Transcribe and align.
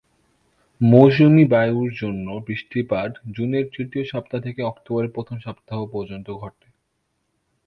মৌসুমি 0.81 1.43
বায়ুর 1.45 1.89
জন্য 1.93 2.27
বৃষ্টিপাত 2.47 3.11
জুনের 3.31 3.65
তৃতীয় 3.73 4.03
সপ্তাহ 4.05 4.39
থেকে 4.41 4.61
অক্টোবরের 4.63 5.11
প্রথম 5.11 5.37
সপ্তাহ 5.39 5.79
পর্যন্ত 5.85 6.27
ঘটে। 6.33 6.67